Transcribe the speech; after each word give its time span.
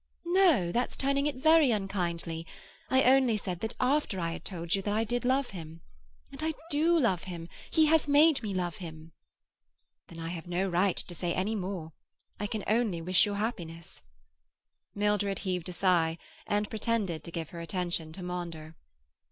"No; 0.25 0.71
that's 0.71 0.97
turning 0.97 1.27
it 1.27 1.35
very 1.35 1.69
unkindly. 1.69 2.47
I 2.89 3.03
only 3.03 3.37
said 3.37 3.59
that 3.59 3.75
after 3.79 4.19
I 4.19 4.31
had 4.31 4.43
told 4.43 4.73
you 4.73 4.81
that 4.81 4.93
I 4.95 5.03
did 5.03 5.23
love 5.25 5.51
him. 5.51 5.81
And 6.31 6.41
I 6.41 6.55
do 6.71 6.97
love 6.97 7.25
him. 7.25 7.47
He 7.69 7.85
has 7.85 8.07
made 8.07 8.41
me 8.41 8.51
love 8.51 8.77
him." 8.77 9.11
"Then 10.07 10.17
I 10.19 10.29
have 10.29 10.47
no 10.47 10.67
right 10.67 10.97
to 10.97 11.13
say 11.13 11.35
any 11.35 11.53
more. 11.53 11.91
I 12.39 12.47
can 12.47 12.63
only 12.65 12.99
wish 12.99 13.27
you 13.27 13.35
happiness." 13.35 14.01
Mildred 14.95 15.37
heaved 15.45 15.69
a 15.69 15.73
sigh, 15.73 16.17
and 16.47 16.67
pretended 16.67 17.23
to 17.23 17.29
give 17.31 17.51
her 17.51 17.59
attention 17.59 18.11
to 18.13 18.23
Maunder. 18.23 18.75